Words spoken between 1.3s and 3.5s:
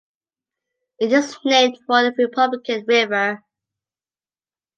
named for the Republican River.